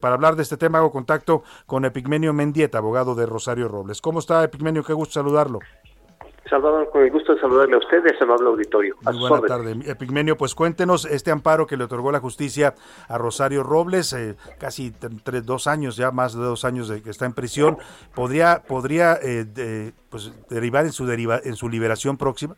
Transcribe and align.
Para 0.00 0.14
hablar 0.14 0.36
de 0.36 0.44
este 0.44 0.56
tema 0.56 0.78
hago 0.78 0.92
contacto 0.92 1.42
con 1.66 1.84
Epigmenio 1.84 2.32
Mendieta, 2.32 2.78
abogado 2.78 3.16
de 3.16 3.26
Rosario 3.26 3.66
Robles. 3.66 4.00
¿Cómo 4.00 4.20
está 4.20 4.44
Epigmenio? 4.44 4.84
Qué 4.84 4.92
gusto 4.92 5.14
saludarlo. 5.14 5.58
Salvador, 6.48 6.88
con 6.90 7.02
el 7.02 7.10
gusto 7.10 7.34
de 7.34 7.40
saludarle 7.40 7.74
a 7.74 7.78
usted 7.78 8.04
y 8.06 8.14
a 8.14 8.24
amable 8.24 8.46
auditorio. 8.46 8.94
Muy 9.02 9.18
buena 9.18 9.40
tarde. 9.40 9.76
Epigmenio, 9.86 10.36
pues 10.36 10.54
cuéntenos 10.54 11.04
este 11.04 11.32
amparo 11.32 11.66
que 11.66 11.76
le 11.76 11.82
otorgó 11.82 12.12
la 12.12 12.20
justicia 12.20 12.74
a 13.08 13.18
Rosario 13.18 13.64
Robles, 13.64 14.12
eh, 14.12 14.36
casi 14.60 14.92
tres, 14.92 15.44
dos 15.44 15.66
años, 15.66 15.96
ya 15.96 16.12
más 16.12 16.32
de 16.32 16.44
dos 16.44 16.64
años 16.64 16.88
de 16.88 17.02
que 17.02 17.10
está 17.10 17.26
en 17.26 17.32
prisión. 17.32 17.76
¿Podría, 18.14 18.62
podría 18.68 19.14
eh, 19.14 19.44
de, 19.44 19.92
pues, 20.10 20.32
derivar 20.48 20.84
en 20.84 20.92
su, 20.92 21.06
deriva, 21.06 21.40
en 21.42 21.56
su 21.56 21.68
liberación 21.68 22.16
próxima? 22.16 22.54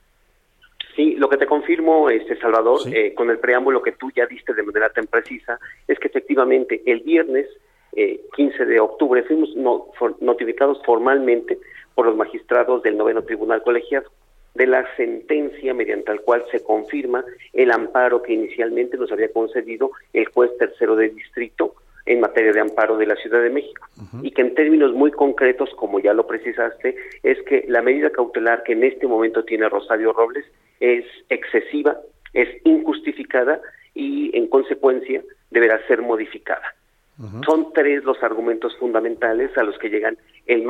Sí, 0.95 1.15
lo 1.17 1.29
que 1.29 1.39
te 1.39 1.47
confirmo, 1.47 2.11
este 2.11 2.39
Salvador, 2.39 2.81
¿Sí? 2.81 2.93
eh, 2.95 3.15
con 3.15 3.31
el 3.31 3.39
preámbulo 3.39 3.81
que 3.81 3.93
tú 3.93 4.11
ya 4.15 4.27
diste 4.27 4.53
de 4.53 4.63
manera 4.63 4.91
tan 4.91 5.07
precisa, 5.07 5.59
es 5.89 5.99
efectivamente 6.11 6.83
el 6.87 7.01
viernes 7.01 7.47
eh, 7.93 8.21
15 8.37 8.67
de 8.67 8.81
octubre 8.81 9.23
fuimos 9.25 9.55
no, 9.57 9.87
for, 9.99 10.17
notificados 10.21 10.81
formalmente 10.85 11.59
por 11.95 12.07
los 12.07 12.17
magistrados 12.17 12.83
del 12.83 12.97
noveno 12.97 13.23
tribunal 13.23 13.63
colegiado 13.63 14.11
de 14.55 14.67
la 14.67 14.85
sentencia 14.97 15.75
mediante 15.75 16.13
la 16.13 16.21
cual 16.21 16.45
se 16.51 16.63
confirma 16.63 17.25
el 17.53 17.71
amparo 17.71 18.23
que 18.23 18.33
inicialmente 18.33 18.97
nos 18.97 19.11
había 19.13 19.33
concedido 19.33 19.91
el 20.13 20.27
juez 20.27 20.51
tercero 20.59 20.97
de 20.97 21.09
distrito 21.11 21.75
en 22.07 22.21
materia 22.21 22.53
de 22.53 22.61
amparo 22.61 22.97
de 22.97 23.07
la 23.07 23.17
Ciudad 23.17 23.43
de 23.43 23.51
México 23.51 23.87
uh 23.97 24.03
-huh. 24.03 24.27
y 24.27 24.31
que 24.33 24.43
en 24.43 24.55
términos 24.55 24.93
muy 24.93 25.13
concretos, 25.13 25.71
como 25.77 26.01
ya 26.01 26.13
lo 26.15 26.27
precisaste, 26.27 26.97
es 27.23 27.41
que 27.43 27.65
la 27.69 27.83
medida 27.83 28.11
cautelar 28.11 28.63
que 28.65 28.73
en 28.73 28.85
este 28.85 29.07
momento 29.07 29.45
tiene 29.45 29.69
Rosario 29.69 30.13
Robles 30.13 30.45
es 30.81 31.05
excesiva, 31.29 31.99
es 32.33 32.49
injustificada 32.65 33.61
y 33.95 34.37
en 34.37 34.49
consecuencia 34.49 35.23
deberá 35.51 35.85
ser 35.87 36.03
modificada. 36.03 36.75
Uh 37.19 37.25
-huh. 37.25 37.45
Son 37.45 37.73
tres 37.73 38.03
los 38.05 38.23
argumentos 38.23 38.77
fundamentales 38.79 39.57
a 39.59 39.63
los 39.63 39.77
que 39.79 39.91
llegan 39.91 40.17
el, 40.47 40.67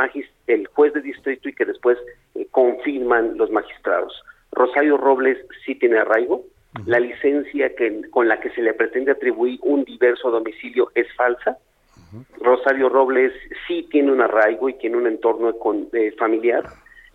el 0.47 0.67
juez 0.69 0.93
de 0.93 1.01
distrito 1.01 1.49
y 1.49 1.55
que 1.55 1.65
después 1.65 1.97
eh, 2.35 2.47
confirman 2.51 3.37
los 3.37 3.51
magistrados. 3.51 4.13
Rosario 4.53 4.97
Robles 4.97 5.39
sí 5.65 5.77
tiene 5.77 5.99
arraigo, 5.99 6.37
uh 6.37 6.45
-huh. 6.75 6.87
la 6.87 6.99
licencia 6.99 7.75
que, 7.77 8.11
con 8.11 8.27
la 8.27 8.41
que 8.41 8.51
se 8.51 8.63
le 8.63 8.75
pretende 8.75 9.13
atribuir 9.13 9.61
un 9.63 9.85
diverso 9.85 10.31
domicilio 10.31 10.91
es 10.95 11.07
falsa, 11.15 11.57
uh 11.57 12.17
-huh. 12.17 12.25
Rosario 12.43 12.89
Robles 12.89 13.33
sí 13.67 13.87
tiene 13.91 14.11
un 14.11 14.21
arraigo 14.21 14.69
y 14.69 14.75
tiene 14.75 14.97
un 14.97 15.07
entorno 15.07 15.57
con, 15.57 15.89
eh, 15.93 16.13
familiar 16.19 16.65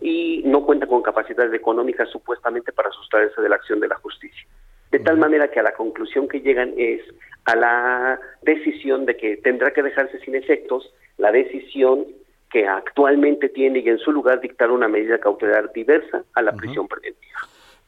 y 0.00 0.42
no 0.44 0.64
cuenta 0.64 0.86
con 0.86 1.02
capacidades 1.02 1.52
económicas 1.52 2.08
supuestamente 2.10 2.72
para 2.72 2.90
sustraerse 2.90 3.40
de 3.40 3.48
la 3.48 3.56
acción 3.56 3.80
de 3.80 3.88
la 3.88 3.96
justicia. 3.96 4.46
De 4.90 4.98
tal 4.98 5.18
manera 5.18 5.48
que 5.48 5.60
a 5.60 5.62
la 5.62 5.72
conclusión 5.72 6.28
que 6.28 6.40
llegan 6.40 6.72
es 6.76 7.02
a 7.46 7.56
la 7.56 8.20
decisión 8.42 9.06
de 9.06 9.16
que 9.16 9.36
tendrá 9.38 9.72
que 9.72 9.82
dejarse 9.82 10.18
sin 10.20 10.34
efectos 10.34 10.92
la 11.16 11.32
decisión 11.32 12.04
que 12.50 12.66
actualmente 12.66 13.48
tiene 13.48 13.80
y 13.80 13.88
en 13.88 13.98
su 13.98 14.12
lugar 14.12 14.40
dictar 14.40 14.70
una 14.70 14.88
medida 14.88 15.18
cautelar 15.18 15.72
diversa 15.72 16.22
a 16.34 16.42
la 16.42 16.50
uh 16.50 16.54
-huh. 16.54 16.58
prisión 16.58 16.88
preventiva. 16.88 17.40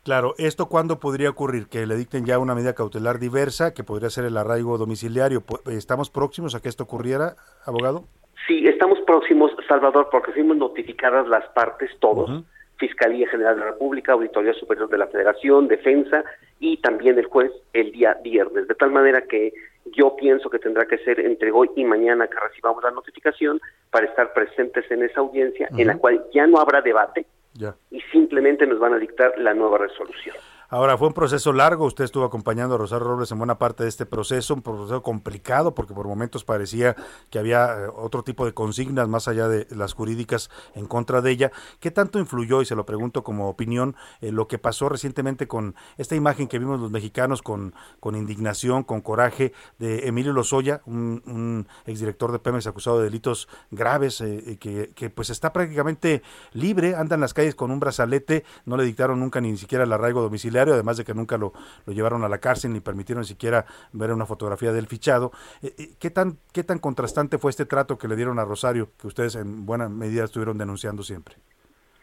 Claro, 0.04 0.34
¿esto 0.38 0.68
cuándo 0.68 0.98
podría 1.00 1.28
ocurrir? 1.28 1.68
Que 1.68 1.86
le 1.86 1.96
dicten 1.96 2.24
ya 2.24 2.38
una 2.38 2.54
medida 2.54 2.74
cautelar 2.74 3.18
diversa, 3.18 3.74
que 3.74 3.84
podría 3.84 4.08
ser 4.10 4.24
el 4.24 4.36
arraigo 4.36 4.78
domiciliario. 4.78 5.42
¿Estamos 5.66 6.08
próximos 6.08 6.54
a 6.54 6.60
que 6.60 6.68
esto 6.68 6.84
ocurriera, 6.84 7.34
abogado? 7.66 8.04
Sí, 8.46 8.66
estamos 8.66 8.98
próximos, 9.06 9.50
Salvador, 9.68 10.08
porque 10.10 10.32
fuimos 10.32 10.56
notificadas 10.56 11.28
las 11.28 11.46
partes, 11.48 11.90
todos, 12.00 12.30
uh 12.30 12.32
-huh. 12.34 12.44
Fiscalía 12.78 13.28
General 13.28 13.56
de 13.56 13.60
la 13.60 13.70
República, 13.72 14.12
Auditoría 14.12 14.54
Superior 14.54 14.88
de 14.88 14.98
la 14.98 15.08
Federación, 15.08 15.66
Defensa 15.68 16.24
y 16.60 16.76
también 16.78 17.18
el 17.18 17.26
juez 17.26 17.52
el 17.72 17.92
día 17.92 18.18
viernes. 18.22 18.68
De 18.68 18.74
tal 18.74 18.90
manera 18.90 19.22
que 19.22 19.52
yo 19.96 20.16
pienso 20.16 20.50
que 20.50 20.58
tendrá 20.58 20.86
que 20.86 20.98
ser 20.98 21.20
entre 21.20 21.50
hoy 21.50 21.70
y 21.76 21.84
mañana 21.84 22.26
que 22.26 22.38
recibamos 22.40 22.82
la 22.82 22.90
notificación 22.90 23.60
para 23.90 24.06
estar 24.06 24.32
presentes 24.32 24.90
en 24.90 25.02
esa 25.02 25.20
audiencia, 25.20 25.68
uh 25.70 25.74
-huh. 25.74 25.80
en 25.80 25.86
la 25.86 25.96
cual 25.96 26.24
ya 26.32 26.46
no 26.46 26.58
habrá 26.58 26.82
debate 26.82 27.26
ya. 27.54 27.74
y 27.90 28.00
simplemente 28.12 28.66
nos 28.66 28.78
van 28.78 28.94
a 28.94 28.98
dictar 28.98 29.32
la 29.38 29.54
nueva 29.54 29.78
resolución. 29.78 30.36
Ahora, 30.70 30.98
fue 30.98 31.08
un 31.08 31.14
proceso 31.14 31.54
largo, 31.54 31.86
usted 31.86 32.04
estuvo 32.04 32.26
acompañando 32.26 32.74
a 32.74 32.78
Rosario 32.78 33.06
Robles 33.06 33.32
en 33.32 33.38
buena 33.38 33.56
parte 33.58 33.84
de 33.84 33.88
este 33.88 34.04
proceso, 34.04 34.52
un 34.52 34.60
proceso 34.60 35.02
complicado 35.02 35.74
porque 35.74 35.94
por 35.94 36.06
momentos 36.06 36.44
parecía 36.44 36.94
que 37.30 37.38
había 37.38 37.72
eh, 37.72 37.88
otro 37.96 38.22
tipo 38.22 38.44
de 38.44 38.52
consignas 38.52 39.08
más 39.08 39.28
allá 39.28 39.48
de 39.48 39.66
las 39.74 39.94
jurídicas 39.94 40.50
en 40.74 40.84
contra 40.84 41.22
de 41.22 41.30
ella. 41.30 41.52
¿Qué 41.80 41.90
tanto 41.90 42.18
influyó, 42.18 42.60
y 42.60 42.66
se 42.66 42.74
lo 42.74 42.84
pregunto 42.84 43.24
como 43.24 43.48
opinión, 43.48 43.96
eh, 44.20 44.30
lo 44.30 44.46
que 44.46 44.58
pasó 44.58 44.90
recientemente 44.90 45.48
con 45.48 45.74
esta 45.96 46.16
imagen 46.16 46.48
que 46.48 46.58
vimos 46.58 46.78
los 46.78 46.90
mexicanos 46.90 47.40
con, 47.40 47.72
con 47.98 48.14
indignación, 48.14 48.82
con 48.84 49.00
coraje, 49.00 49.54
de 49.78 50.06
Emilio 50.06 50.34
Lozoya, 50.34 50.82
un, 50.84 51.66
exdirector 51.86 52.30
de 52.30 52.40
Pemex 52.40 52.66
acusado 52.66 52.98
de 52.98 53.04
delitos 53.04 53.48
graves, 53.70 54.20
eh, 54.20 54.58
que, 54.60 54.92
que 54.94 55.08
pues 55.08 55.30
está 55.30 55.50
prácticamente 55.54 56.22
libre, 56.52 56.94
anda 56.94 57.14
en 57.14 57.22
las 57.22 57.32
calles 57.32 57.54
con 57.54 57.70
un 57.70 57.80
brazalete, 57.80 58.44
no 58.66 58.76
le 58.76 58.84
dictaron 58.84 59.18
nunca 59.18 59.40
ni 59.40 59.56
siquiera 59.56 59.84
el 59.84 59.92
arraigo 59.94 60.20
domiciliario, 60.20 60.57
además 60.60 60.96
de 60.96 61.04
que 61.04 61.14
nunca 61.14 61.36
lo, 61.38 61.52
lo, 61.86 61.92
llevaron 61.92 62.24
a 62.24 62.28
la 62.28 62.38
cárcel 62.38 62.72
ni 62.72 62.80
permitieron 62.80 63.24
siquiera 63.24 63.64
ver 63.92 64.12
una 64.12 64.26
fotografía 64.26 64.72
del 64.72 64.86
fichado. 64.86 65.30
Eh, 65.62 65.94
¿qué, 65.98 66.10
tan, 66.10 66.38
¿Qué 66.52 66.64
tan 66.64 66.78
contrastante 66.78 67.38
fue 67.38 67.50
este 67.50 67.66
trato 67.66 67.98
que 67.98 68.08
le 68.08 68.16
dieron 68.16 68.38
a 68.38 68.44
Rosario, 68.44 68.90
que 69.00 69.06
ustedes 69.06 69.36
en 69.36 69.66
buena 69.66 69.88
medida 69.88 70.24
estuvieron 70.24 70.58
denunciando 70.58 71.02
siempre? 71.02 71.36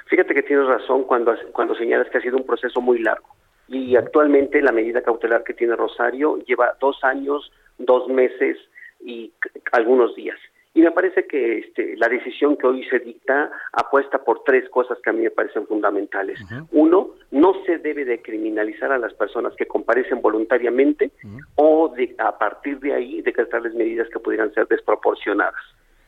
Fíjate 0.07 0.33
que 0.33 0.44
tienes 0.44 0.67
razón 0.67 1.03
cuando, 1.03 1.33
cuando 1.51 1.75
señalas 1.75 2.09
que 2.09 2.19
ha 2.19 2.21
sido 2.21 2.38
un 2.38 2.45
proceso 2.45 2.79
muy 2.81 2.99
largo. 2.99 3.27
Y 3.67 3.95
actualmente 3.95 4.61
la 4.61 4.71
medida 4.71 5.01
cautelar 5.01 5.44
que 5.44 5.53
tiene 5.53 5.75
Rosario 5.75 6.38
lleva 6.45 6.77
dos 6.79 7.03
años, 7.03 7.51
dos 7.79 8.07
meses 8.07 8.57
y 8.99 9.33
algunos 9.71 10.15
días. 10.15 10.38
Y 10.75 10.81
me 10.81 10.91
parece 10.91 11.25
que 11.25 11.59
este, 11.59 11.96
la 11.96 12.09
decisión 12.09 12.58
que 12.58 12.68
hoy 12.68 12.84
se 12.90 13.00
dicta 13.00 13.50
apuesta 13.72 14.24
por 14.25 14.44
tres 14.44 14.69
cosas 14.69 15.00
que 15.02 15.09
a 15.09 15.13
mí 15.13 15.22
me 15.24 15.31
parecen 15.31 15.66
fundamentales. 15.66 16.38
Uh 16.41 16.46
-huh. 16.46 16.68
Uno, 16.74 17.09
no 17.31 17.53
se 17.66 17.78
debe 17.78 18.03
de 18.03 18.22
criminalizar 18.22 18.91
a 18.91 18.97
las 18.97 19.13
personas 19.13 19.56
que 19.56 19.68
comparecen 19.68 20.22
voluntariamente 20.22 21.12
uh 21.24 21.28
-huh. 21.28 21.46
o 21.56 21.94
de, 21.96 22.13
a 22.18 22.38
partir 22.38 22.80
de 22.81 22.94
ahí 22.94 23.22
decretarles 23.22 23.74
medidas 23.74 24.09
que 24.09 24.19
pudieran 24.19 24.53
ser 24.53 24.68
desproporcionadas. 24.68 25.63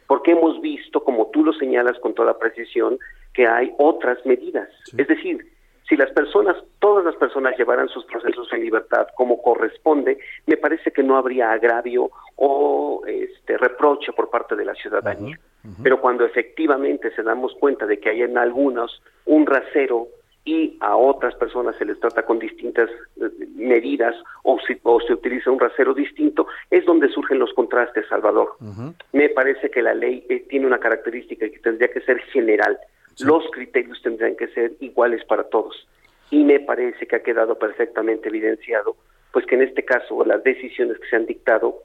Porque 0.06 0.32
hemos 0.32 0.60
visto, 0.60 1.02
como 1.02 1.28
tú 1.28 1.46
lo 1.46 1.54
señalas 1.54 1.98
con 2.00 2.14
toda 2.14 2.38
precisión, 2.38 3.00
que 3.34 3.48
hay 3.48 3.72
otras 3.78 4.18
medidas. 4.26 4.68
Sí. 4.84 4.98
Es 5.00 5.08
decir, 5.08 5.46
si 5.88 5.96
las 5.96 6.12
personas, 6.12 6.58
todas 6.80 7.06
las 7.06 7.16
personas 7.16 7.58
llevaran 7.58 7.88
sus 7.88 8.04
procesos 8.06 8.52
en 8.52 8.62
libertad 8.62 9.08
como 9.16 9.42
corresponde, 9.42 10.18
me 10.46 10.58
parece 10.58 10.92
que 10.92 11.04
no 11.04 11.16
habría 11.18 11.52
agravio 11.52 12.10
o 12.36 13.04
este 13.08 13.58
reproche 13.58 14.12
por 14.12 14.30
parte 14.30 14.56
de 14.56 14.66
la 14.66 14.76
ciudadanía. 14.76 15.38
Uh 15.38 15.68
-huh, 15.68 15.70
uh 15.70 15.74
-huh. 15.74 15.84
Pero 15.84 16.02
cuando 16.02 16.26
efectivamente 16.26 17.12
se 17.16 17.24
damos 17.24 17.54
cuenta 17.56 17.86
de 17.86 18.00
que 18.00 18.10
hay 18.10 18.22
en 18.22 18.38
algunos 18.38 19.02
un 19.26 19.46
rasero 19.46 20.08
y 20.44 20.78
a 20.80 20.96
otras 20.96 21.36
personas 21.36 21.76
se 21.78 21.86
les 21.86 22.00
trata 22.00 22.24
con 22.24 22.40
distintas 22.40 22.90
eh, 23.22 23.30
medidas 23.56 24.16
o, 24.44 24.58
si, 24.66 24.78
o, 24.84 25.00
se 25.02 25.14
utiliza 25.14 25.52
un 25.52 25.60
rasero 25.60 25.94
distinto, 25.94 26.48
es 26.70 26.86
donde 26.86 27.10
surgen 27.10 27.40
los 27.40 27.54
contrastes, 27.54 28.08
Salvador. 28.08 28.56
Uh 28.60 28.66
-huh. 28.66 28.94
Me 29.14 29.30
parece 29.30 29.70
que 29.70 29.82
la 29.82 29.94
ley 29.94 30.26
eh, 30.30 30.46
tiene 30.50 30.68
una 30.68 30.80
característica 30.80 31.50
que 31.50 31.60
tendría 31.60 31.90
que 31.90 32.02
ser 32.02 32.20
general 32.34 32.78
Los 33.20 33.44
criterios 33.52 34.02
tendrán 34.02 34.36
que 34.36 34.48
ser 34.50 34.74
iguales 34.80 35.24
para 35.26 35.44
todos. 35.46 35.88
Y 36.30 36.44
me 36.44 36.60
parece 36.60 37.08
que 37.08 37.16
ha 37.16 37.24
quedado 37.24 37.58
perfectamente 37.58 38.30
evidenciado, 38.30 38.96
pues 39.32 39.46
que 39.46 39.56
en 39.56 39.62
este 39.64 39.84
caso 39.84 40.24
las 40.26 40.44
decisiones 40.44 41.00
que 41.00 41.08
se 41.08 41.16
han 41.16 41.26
dictado 41.26 41.84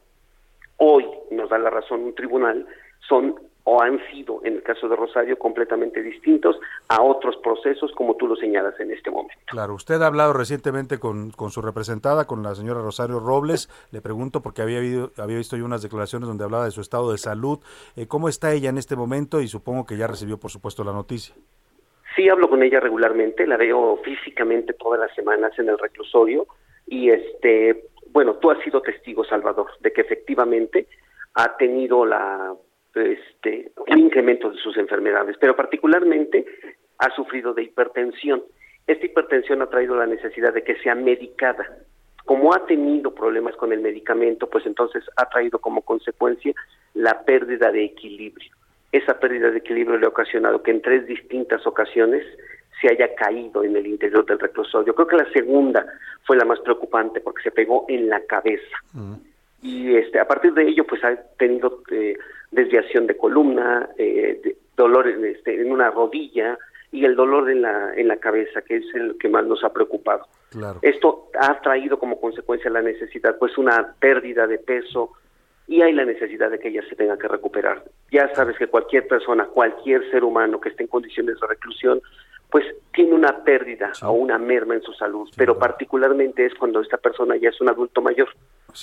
hoy, 0.77 1.07
nos 1.31 1.51
da 1.51 1.59
la 1.59 1.71
razón 1.71 2.01
un 2.01 2.15
tribunal, 2.15 2.67
son 3.09 3.37
o 3.65 3.81
han 3.81 4.01
sido, 4.11 4.41
en 4.45 4.55
el 4.55 4.63
caso 4.63 4.89
de 4.89 4.97
Rosario, 4.97 5.39
completamente 5.39 6.03
distintos 6.03 6.59
a 6.89 7.01
otros 7.03 7.37
procesos, 7.37 7.93
como 7.93 8.17
tú 8.17 8.27
lo 8.27 8.37
señalas 8.37 8.79
en 8.81 8.91
este 8.91 9.11
momento. 9.11 9.41
Claro, 9.47 9.75
usted 9.75 10.01
ha 10.03 10.07
hablado 10.07 10.33
recientemente 10.33 10.99
con, 10.99 11.31
con 11.31 11.51
su 11.51 11.63
representada, 11.63 12.27
con 12.27 12.43
la 12.43 12.55
señora 12.55 12.81
Rosario 12.81 13.21
Robles. 13.21 13.69
Le 13.93 14.01
pregunto, 14.01 14.43
porque 14.43 14.63
había, 14.63 14.79
habido, 14.79 15.13
había 15.17 15.37
visto 15.37 15.57
yo 15.57 15.65
unas 15.65 15.83
declaraciones 15.83 16.29
donde 16.29 16.45
hablaba 16.45 16.65
de 16.65 16.73
su 16.73 16.81
estado 16.81 17.13
de 17.13 17.19
salud. 17.19 17.61
Eh, 17.97 18.07
¿Cómo 18.09 18.29
está 18.29 18.53
ella 18.53 18.71
en 18.71 18.79
este 18.79 18.97
momento? 18.97 19.41
Y 19.41 19.49
supongo 19.49 19.87
que 19.87 19.97
ya 19.97 20.07
recibió, 20.07 20.39
por 20.39 20.51
supuesto, 20.51 20.83
la 20.83 20.93
noticia. 20.93 21.35
Sí 22.17 22.29
hablo 22.29 22.51
con 22.51 22.63
ella 22.63 22.81
regularmente, 22.81 23.47
la 23.47 23.57
veo 23.57 23.99
físicamente 24.05 24.75
todas 24.75 25.01
las 25.01 25.15
semanas 25.15 25.53
en 25.59 25.69
el 25.71 25.79
reclusorio 25.79 26.47
y 26.87 27.09
este, 27.09 27.85
bueno, 28.11 28.35
tú 28.35 28.51
has 28.51 28.63
sido 28.63 28.83
testigo, 28.83 29.25
Salvador, 29.25 29.69
de 29.81 29.93
que 29.93 30.03
efectivamente 30.03 30.89
ha 31.35 31.57
tenido 31.57 32.05
la 32.05 32.55
este, 32.95 33.73
un 33.89 33.99
incremento 33.99 34.51
de 34.51 34.59
sus 34.59 34.77
enfermedades, 34.77 35.37
pero 35.41 35.57
particularmente 35.57 36.45
ha 36.99 37.15
sufrido 37.15 37.55
de 37.55 37.65
hipertensión. 37.65 38.43
Esta 38.87 39.07
hipertensión 39.07 39.63
ha 39.63 39.71
traído 39.71 39.97
la 39.97 40.07
necesidad 40.07 40.53
de 40.53 40.63
que 40.63 40.77
sea 40.77 40.95
medicada. 40.95 41.67
Como 42.25 42.55
ha 42.55 42.67
tenido 42.67 43.15
problemas 43.15 43.57
con 43.57 43.73
el 43.73 43.81
medicamento, 43.81 44.49
pues 44.49 44.67
entonces 44.67 45.05
ha 45.17 45.29
traído 45.29 45.59
como 45.59 45.83
consecuencia 45.83 46.55
la 46.95 47.25
pérdida 47.25 47.73
de 47.73 47.85
equilibrio 47.85 48.53
esa 48.93 49.19
pérdida 49.19 49.51
de 49.51 49.59
equilibrio 49.59 49.97
le 49.97 50.07
ha 50.07 50.11
ocasionado 50.11 50.63
que 50.63 50.71
en 50.71 50.83
tres 50.83 51.07
distintas 51.07 51.67
ocasiones 51.67 52.25
se 52.81 52.91
haya 52.91 53.15
caído 53.15 53.65
en 53.65 53.75
el 53.75 53.87
interior 53.87 54.25
del 54.27 54.39
reclusorio. 54.39 54.95
Creo 54.95 55.09
que 55.09 55.17
la 55.17 55.33
segunda 55.33 55.87
fue 56.25 56.37
la 56.37 56.45
más 56.45 56.61
preocupante 56.61 57.21
porque 57.21 57.43
se 57.43 57.51
pegó 57.51 57.87
en 57.89 58.09
la 58.09 58.21
cabeza. 58.27 58.77
Y 59.63 59.95
este, 59.97 60.21
a 60.21 60.27
partir 60.27 60.53
de 60.53 60.69
ello, 60.69 60.85
pues 60.85 61.03
ha 61.05 61.17
tenido 61.39 61.83
eh, 61.91 62.19
desviación 62.53 63.07
de 63.07 63.17
columna, 63.17 63.89
eh, 63.99 64.57
dolor 64.77 65.09
en, 65.09 65.25
este, 65.25 65.61
en 65.61 65.73
una 65.73 65.91
rodilla 65.91 66.59
y 66.93 67.05
el 67.05 67.17
dolor 67.17 67.51
en 67.51 67.63
la, 67.63 67.95
en 67.95 68.07
la 68.07 68.19
cabeza, 68.19 68.63
que 68.63 68.77
es 68.77 68.95
el 68.95 69.17
que 69.19 69.29
más 69.29 69.45
nos 69.47 69.65
ha 69.65 69.73
preocupado. 69.73 70.27
Esto 70.83 71.31
ha 71.41 71.61
traído 71.61 71.99
como 71.99 72.21
consecuencia 72.21 72.71
la 72.71 72.83
necesidad, 72.83 73.39
pues 73.39 73.57
una 73.57 73.95
pérdida 73.99 74.47
de 74.47 74.59
peso, 74.59 75.13
y 75.67 75.81
hay 75.81 75.95
la 75.95 76.05
necesidad 76.05 76.51
de 76.51 76.59
que 76.59 76.69
ella 76.69 76.83
se 76.89 76.97
tenga 76.97 77.17
que 77.17 77.29
recuperar. 77.29 77.83
Ya 78.11 78.33
sabes 78.35 78.59
que 78.59 78.67
cualquier 78.67 79.07
persona, 79.09 79.47
cualquier 79.47 80.11
ser 80.11 80.23
humano 80.23 80.61
que 80.61 80.69
esté 80.69 80.83
en 80.83 80.89
condiciones 80.89 81.41
de 81.41 81.47
reclusión, 81.47 82.03
pues 82.51 82.67
tiene 82.93 83.15
una 83.15 83.43
pérdida 83.45 83.93
o 84.03 84.13
una 84.13 84.37
merma 84.37 84.75
en 84.75 84.83
su 84.83 84.93
salud, 84.93 85.31
pero 85.37 85.59
particularmente 85.59 86.45
es 86.45 86.55
cuando 86.55 86.83
esta 86.83 86.99
persona 86.99 87.37
ya 87.37 87.49
es 87.49 87.59
un 87.63 87.71
adulto 87.71 88.03
mayor. 88.03 88.29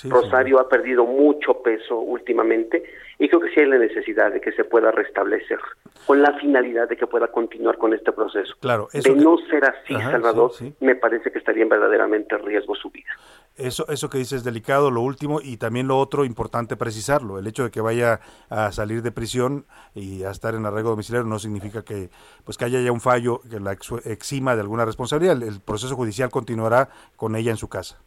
Rosario 0.08 0.60
ha 0.60 0.68
perdido 0.68 1.04
mucho 1.04 1.62
peso 1.62 1.98
últimamente 1.98 2.82
y 3.18 3.28
creo 3.28 3.40
que 3.40 3.50
sí 3.50 3.60
hay 3.60 3.66
la 3.66 3.78
necesidad 3.78 4.32
de 4.32 4.40
que 4.40 4.52
se 4.52 4.64
pueda 4.64 4.90
restablecer 4.90 5.58
con 6.06 6.22
la 6.22 6.32
finalidad 6.38 6.88
de 6.88 6.96
que 6.96 7.06
pueda 7.06 7.28
continuar 7.28 7.76
con 7.76 7.92
este 7.92 8.12
proceso. 8.12 8.54
Claro, 8.60 8.88
de 8.92 9.14
no 9.14 9.36
ser 9.50 9.64
así, 9.64 9.92
Salvador, 9.92 10.52
me 10.80 10.94
parece 10.94 11.30
que 11.30 11.38
estaría 11.38 11.62
en 11.62 11.68
verdaderamente 11.68 12.38
riesgo 12.38 12.74
su 12.74 12.90
vida. 12.90 13.10
Eso, 13.56 13.86
eso 13.88 14.08
que 14.08 14.16
dices 14.16 14.38
es 14.38 14.44
delicado, 14.44 14.90
lo 14.90 15.02
último, 15.02 15.40
y 15.42 15.58
también 15.58 15.86
lo 15.86 15.98
otro 15.98 16.24
importante 16.24 16.76
precisarlo, 16.76 17.38
el 17.38 17.46
hecho 17.46 17.64
de 17.64 17.70
que 17.70 17.82
vaya 17.82 18.20
a 18.48 18.72
salir 18.72 19.02
de 19.02 19.12
prisión 19.12 19.66
y 19.94 20.22
a 20.22 20.30
estar 20.30 20.54
en 20.54 20.64
arreglo 20.64 20.90
domiciliario 20.90 21.28
no 21.28 21.38
significa 21.38 21.84
que 21.84 22.08
pues 22.44 22.56
que 22.56 22.64
haya 22.64 22.80
ya 22.80 22.90
un 22.90 23.00
fallo 23.00 23.42
que 23.50 23.60
la 23.60 23.72
exima 24.04 24.54
de 24.54 24.62
alguna 24.62 24.86
responsabilidad, 24.86 25.42
el 25.42 25.60
proceso 25.60 25.94
judicial 25.94 26.30
continuará 26.30 26.88
con 27.16 27.36
ella 27.36 27.50
en 27.50 27.58
su 27.58 27.68
casa. 27.68 28.00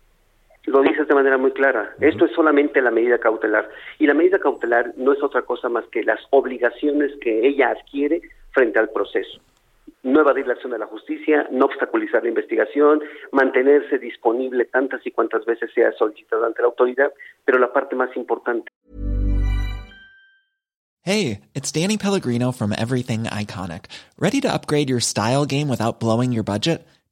Lo 0.65 0.81
dices 0.81 1.07
de 1.07 1.13
manera 1.13 1.37
muy 1.37 1.51
clara. 1.51 1.93
Esto 1.99 2.25
es 2.25 2.31
solamente 2.31 2.81
la 2.81 2.91
medida 2.91 3.17
cautelar. 3.17 3.69
Y 3.99 4.07
la 4.07 4.13
medida 4.13 4.39
cautelar 4.39 4.93
no 4.95 5.11
es 5.11 5.21
otra 5.21 5.41
cosa 5.41 5.67
más 5.67 5.85
que 5.91 6.03
las 6.03 6.19
obligaciones 6.29 7.11
que 7.19 7.45
ella 7.45 7.71
adquiere 7.71 8.21
frente 8.51 8.79
al 8.79 8.89
proceso. 8.89 9.41
No 10.03 10.21
evadir 10.21 10.47
la 10.47 10.53
acción 10.53 10.71
de 10.71 10.79
la 10.79 10.85
justicia, 10.85 11.47
no 11.51 11.65
obstaculizar 11.65 12.23
la 12.23 12.29
investigación, 12.29 13.01
mantenerse 13.31 13.99
disponible 13.99 14.65
tantas 14.65 15.05
y 15.05 15.11
cuantas 15.11 15.45
veces 15.45 15.69
sea 15.73 15.91
solicitado 15.93 16.45
ante 16.45 16.61
la 16.61 16.69
autoridad, 16.69 17.11
pero 17.43 17.59
la 17.59 17.71
parte 17.73 17.95
más 17.95 18.15
importante. 18.15 18.71
Hey, 21.05 21.41
it's 21.53 21.69
Danny 21.73 21.97
Pellegrino 21.97 22.53
from 22.53 22.71
Everything 22.71 23.25
Iconic. 23.25 23.85
¿Ready 24.17 24.39
to 24.39 24.53
upgrade 24.53 24.89
your 24.89 25.01
style 25.01 25.45
game 25.45 25.67
without 25.67 25.99
blowing 25.99 26.31
your 26.31 26.43
budget? 26.43 26.87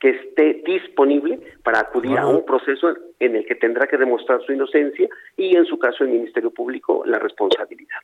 Que 0.00 0.10
esté 0.10 0.62
disponible 0.64 1.40
para 1.62 1.80
acudir 1.80 2.18
a 2.18 2.26
un 2.26 2.44
proceso 2.44 2.94
en 3.18 3.36
el 3.36 3.46
que 3.46 3.54
tendrá 3.54 3.86
que 3.86 3.96
demostrar 3.96 4.40
su 4.44 4.52
inocencia 4.52 5.08
y 5.36 5.56
en 5.56 5.64
su 5.64 5.78
caso 5.78 6.04
el 6.04 6.10
Ministerio 6.10 6.50
Público 6.50 7.02
la 7.04 7.18
responsabilidad. 7.18 7.98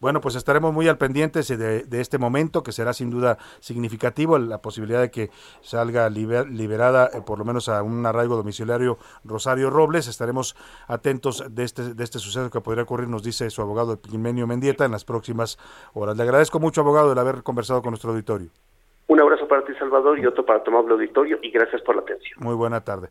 Bueno, 0.00 0.20
pues 0.20 0.36
estaremos 0.36 0.72
muy 0.72 0.86
al 0.86 0.96
pendiente 0.96 1.40
de, 1.42 1.82
de, 1.82 2.00
este 2.00 2.18
momento, 2.18 2.62
que 2.62 2.70
será 2.70 2.92
sin 2.92 3.10
duda 3.10 3.36
significativo, 3.58 4.38
la 4.38 4.62
posibilidad 4.62 5.00
de 5.00 5.10
que 5.10 5.30
salga 5.60 6.08
liberada 6.08 7.10
eh, 7.12 7.20
por 7.26 7.40
lo 7.40 7.44
menos 7.44 7.68
a 7.68 7.82
un 7.82 8.06
arraigo 8.06 8.36
domiciliario 8.36 8.98
Rosario 9.24 9.70
Robles. 9.70 10.06
Estaremos 10.06 10.54
atentos 10.86 11.52
de 11.52 11.64
este, 11.64 11.94
de 11.94 12.04
este 12.04 12.20
suceso 12.20 12.48
que 12.48 12.60
podría 12.60 12.84
ocurrir, 12.84 13.08
nos 13.08 13.24
dice 13.24 13.50
su 13.50 13.60
abogado 13.60 13.94
Epimenio 13.94 14.46
Mendieta, 14.46 14.84
en 14.84 14.92
las 14.92 15.04
próximas 15.04 15.58
horas. 15.94 16.16
Le 16.16 16.22
agradezco 16.22 16.60
mucho, 16.60 16.82
abogado, 16.82 17.12
el 17.12 17.18
haber 17.18 17.42
conversado 17.42 17.82
con 17.82 17.90
nuestro 17.90 18.10
auditorio. 18.10 18.50
Un 19.08 19.20
abrazo 19.20 19.37
para 19.48 19.64
ti, 19.64 19.72
Salvador, 19.78 20.18
y 20.18 20.26
otro 20.26 20.44
para 20.44 20.62
amable 20.66 20.92
auditorio, 20.92 21.38
y 21.42 21.50
gracias 21.50 21.82
por 21.82 21.96
la 21.96 22.02
atención. 22.02 22.38
Muy 22.40 22.54
buena 22.54 22.84
tarde. 22.84 23.08